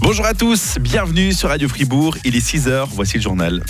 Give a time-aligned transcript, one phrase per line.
[0.00, 2.16] Bonjour à tous, bienvenue sur Radio Fribourg.
[2.24, 3.62] Il est 6h, voici le journal.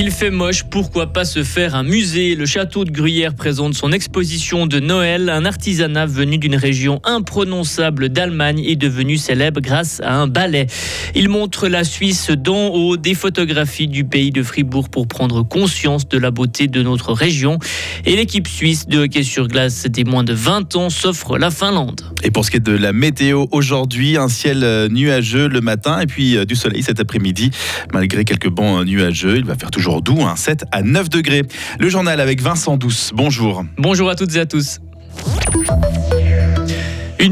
[0.00, 2.36] Il fait moche, pourquoi pas se faire un musée?
[2.36, 5.28] Le château de Gruyère présente son exposition de Noël.
[5.28, 10.68] Un artisanat venu d'une région imprononçable d'Allemagne est devenu célèbre grâce à un ballet.
[11.16, 16.08] Il montre la Suisse d'en haut, des photographies du pays de Fribourg pour prendre conscience
[16.08, 17.58] de la beauté de notre région.
[18.06, 22.02] Et l'équipe suisse de hockey sur glace des moins de 20 ans s'offre la Finlande.
[22.22, 25.98] Et pour ce qui est de la météo aujourd'hui, un ciel euh, nuageux le matin
[25.98, 27.50] et puis euh, du soleil cet après-midi.
[27.92, 31.42] Malgré quelques bancs euh, nuageux, il va faire toujours doux, un 7 à 9 degrés.
[31.78, 33.10] Le journal avec Vincent Douce.
[33.14, 33.64] Bonjour.
[33.78, 34.80] Bonjour à toutes et à tous.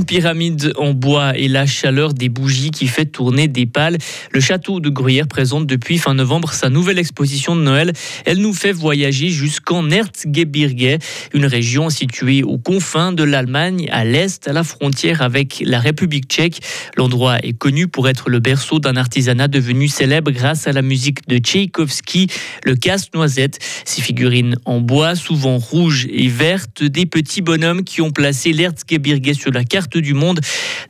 [0.07, 3.99] Pyramide en bois et la chaleur des bougies qui fait tourner des pales.
[4.31, 7.93] Le château de Gruyère présente depuis fin novembre sa nouvelle exposition de Noël.
[8.25, 10.99] Elle nous fait voyager jusqu'en Erzgebirge,
[11.35, 16.27] une région située aux confins de l'Allemagne, à l'est, à la frontière avec la République
[16.29, 16.61] tchèque.
[16.97, 21.27] L'endroit est connu pour être le berceau d'un artisanat devenu célèbre grâce à la musique
[21.29, 22.29] de Tchaïkovski,
[22.65, 23.59] le casse-noisette.
[23.85, 29.17] Ces figurines en bois, souvent rouges et vertes, des petits bonhommes qui ont placé l'Erzgebirge
[29.33, 30.41] sur la carte du monde.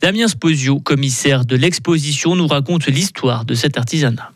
[0.01, 4.31] Damien Sposio, commissaire de l'exposition, nous raconte l'histoire de cet artisanat.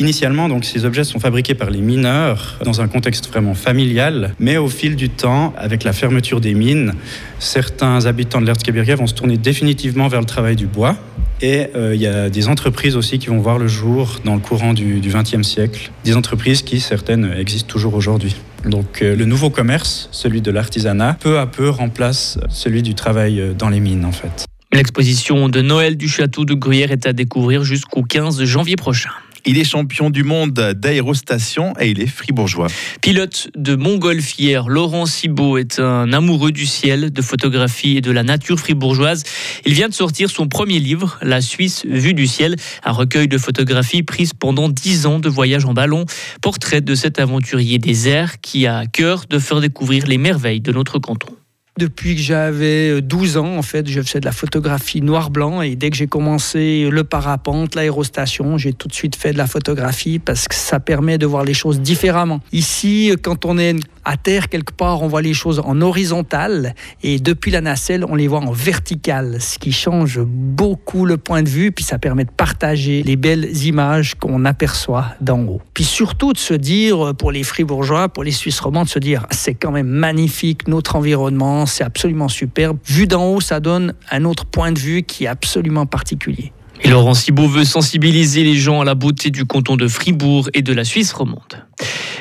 [0.00, 4.56] Initialement, donc, ces objets sont fabriqués par les mineurs dans un contexte vraiment familial, mais
[4.56, 6.94] au fil du temps, avec la fermeture des mines,
[7.40, 10.96] certains habitants de l'Erzgebirge vont se tourner définitivement vers le travail du bois.
[11.40, 14.40] Et euh, il y a des entreprises aussi qui vont voir le jour dans le
[14.40, 18.36] courant du XXe siècle, des entreprises qui, certaines, existent toujours aujourd'hui.
[18.64, 23.40] Donc euh, le nouveau commerce, celui de l'artisanat, peu à peu remplace celui du travail
[23.40, 24.46] euh, dans les mines en fait.
[24.72, 29.10] L'exposition de Noël du château de Gruyère est à découvrir jusqu'au 15 janvier prochain.
[29.46, 32.68] Il est champion du monde d'aérostation et il est fribourgeois.
[33.00, 38.22] Pilote de montgolfière, Laurent Cibot est un amoureux du ciel, de photographie et de la
[38.22, 39.24] nature fribourgeoise.
[39.64, 43.38] Il vient de sortir son premier livre, La Suisse vue du ciel, un recueil de
[43.38, 46.04] photographies prises pendant dix ans de voyage en ballon.
[46.42, 50.60] Portrait de cet aventurier des airs qui a à cœur de faire découvrir les merveilles
[50.60, 51.37] de notre canton.
[51.78, 55.90] Depuis que j'avais 12 ans, en fait, je faisais de la photographie noir-blanc et dès
[55.90, 60.48] que j'ai commencé le parapente, l'aérostation, j'ai tout de suite fait de la photographie parce
[60.48, 62.40] que ça permet de voir les choses différemment.
[62.50, 63.76] Ici, quand on est
[64.08, 68.14] à terre quelque part, on voit les choses en horizontal et depuis la nacelle, on
[68.14, 72.24] les voit en vertical, ce qui change beaucoup le point de vue puis ça permet
[72.24, 75.60] de partager les belles images qu'on aperçoit d'en haut.
[75.74, 79.26] Puis surtout de se dire pour les fribourgeois, pour les Suisses romands, de se dire
[79.30, 82.78] c'est quand même magnifique notre environnement, c'est absolument superbe.
[82.86, 86.52] Vu d'en haut, ça donne un autre point de vue qui est absolument particulier.
[86.80, 90.62] Et Laurent Cibot veut sensibiliser les gens à la beauté du canton de Fribourg et
[90.62, 91.66] de la Suisse romande.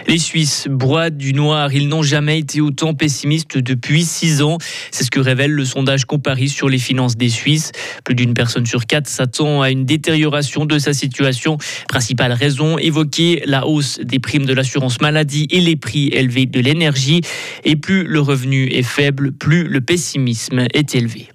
[0.08, 1.74] Les Suisses broient du noir.
[1.74, 4.58] Ils n'ont jamais été autant pessimistes depuis six ans.
[4.92, 7.74] C'est ce que révèle le sondage Comparis sur les finances des Suisses.
[8.06, 11.58] Plus d'une personne sur quatre s'attend à une détérioration de sa situation.
[11.90, 16.62] Principale raison évoquée, la hausse des primes de l'assurance maladie et les prix élevés de
[16.62, 17.22] l'énergie.
[17.66, 21.28] Et plus le revenu est faible, plus le pessimisme est élevé.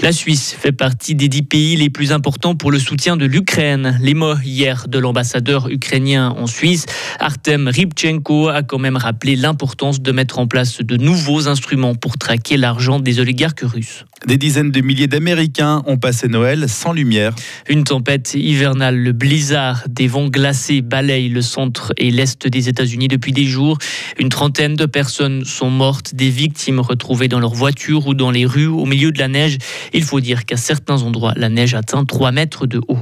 [0.00, 3.98] La Suisse fait partie des dix pays les plus importants pour le soutien de l'Ukraine.
[4.02, 6.86] Les mots hier de l'ambassadeur ukrainien en Suisse,
[7.20, 12.18] Artem Rybchenko, a quand même rappelé l'importance de mettre en place de nouveaux instruments pour
[12.18, 14.04] traquer l'argent des oligarques russes.
[14.26, 17.34] Des dizaines de milliers d'Américains ont passé Noël sans lumière.
[17.68, 23.08] Une tempête hivernale, le blizzard, des vents glacés balayent le centre et l'est des États-Unis
[23.08, 23.76] depuis des jours.
[24.18, 28.46] Une trentaine de personnes sont mortes, des victimes retrouvées dans leur voiture ou dans les
[28.46, 29.58] rues au milieu de la neige.
[29.92, 33.00] Il faut dire qu'à certains endroits, la neige atteint 3 mètres de haut.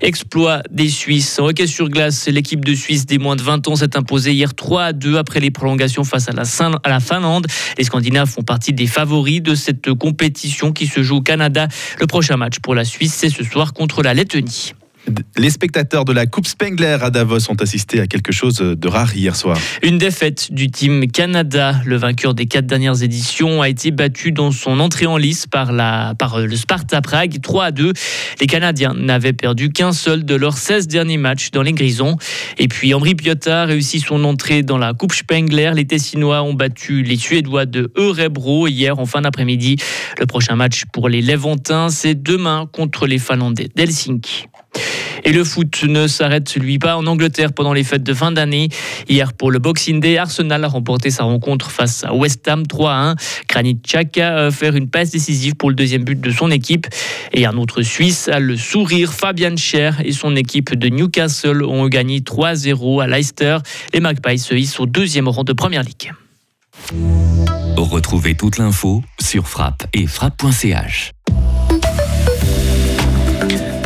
[0.00, 1.38] Exploit des Suisses.
[1.38, 4.54] En hockey sur glace, l'équipe de Suisse des moins de 20 ans s'est imposée hier
[4.54, 6.42] 3 à 2 après les prolongations face à la,
[6.82, 7.46] à la Finlande.
[7.76, 11.68] Les Scandinaves font partie des favoris de cette compétition qui se joue au Canada.
[12.00, 14.74] Le prochain match pour la Suisse, c'est ce soir contre la Lettonie.
[15.36, 19.14] Les spectateurs de la Coupe Spengler à Davos ont assisté à quelque chose de rare
[19.14, 19.58] hier soir.
[19.82, 21.76] Une défaite du team Canada.
[21.84, 25.72] Le vainqueur des quatre dernières éditions a été battu dans son entrée en lice par,
[25.72, 27.92] la, par le Sparta Prague 3 à 2.
[28.40, 32.16] Les Canadiens n'avaient perdu qu'un seul de leurs 16 derniers matchs dans les Grisons.
[32.58, 35.72] Et puis Henri Piotta a réussi son entrée dans la Coupe Spengler.
[35.74, 39.76] Les Tessinois ont battu les Suédois de Eurebro hier en fin d'après-midi.
[40.18, 44.46] Le prochain match pour les Levantins, c'est demain contre les Finlandais d'Helsinki.
[45.24, 48.68] Et le foot ne s'arrête lui pas en Angleterre pendant les fêtes de fin d'année.
[49.08, 53.16] Hier pour le Boxing Day, Arsenal a remporté sa rencontre face à West Ham 3-1.
[53.48, 56.86] Granit Xhaka a fait une passe décisive pour le deuxième but de son équipe.
[57.32, 59.12] Et un autre Suisse a le sourire.
[59.12, 63.58] Fabian Scher et son équipe de Newcastle ont gagné 3-0 à Leicester.
[63.92, 66.12] Les Magpies se hissent au deuxième rang de Première Ligue.
[67.76, 71.12] Retrouvez toute l'info sur frappe et frappe.ch.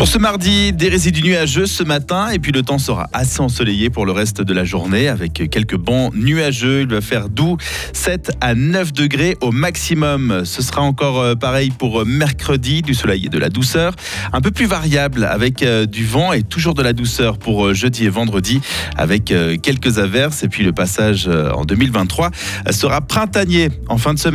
[0.02, 3.88] Pour ce mardi, des résidus nuageux ce matin et puis le temps sera assez ensoleillé
[3.88, 6.80] pour le reste de la journée avec quelques bancs nuageux.
[6.80, 7.56] Il va faire doux
[7.92, 10.42] 7 à 9 degrés au maximum.
[10.44, 13.94] Ce sera encore euh, pareil pour mercredi, du soleil et de la douceur.
[14.32, 17.72] Un peu plus variable avec euh, du vent et toujours de la douceur pour euh,
[17.72, 18.60] jeudi et vendredi
[18.96, 19.32] avec
[19.62, 22.32] quelques averses et puis le passage en 2023
[22.72, 24.30] sera printanier en fin de semaine.